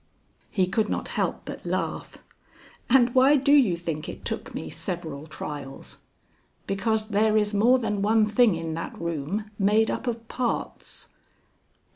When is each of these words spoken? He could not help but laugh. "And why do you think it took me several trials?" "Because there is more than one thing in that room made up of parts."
He 0.49 0.65
could 0.65 0.89
not 0.89 1.09
help 1.09 1.45
but 1.45 1.63
laugh. 1.63 2.17
"And 2.89 3.13
why 3.13 3.35
do 3.35 3.51
you 3.51 3.77
think 3.77 4.09
it 4.09 4.25
took 4.25 4.55
me 4.55 4.71
several 4.71 5.27
trials?" 5.27 5.99
"Because 6.65 7.09
there 7.09 7.37
is 7.37 7.53
more 7.53 7.77
than 7.77 8.01
one 8.01 8.25
thing 8.25 8.55
in 8.55 8.73
that 8.73 8.99
room 8.99 9.51
made 9.59 9.91
up 9.91 10.07
of 10.07 10.27
parts." 10.27 11.09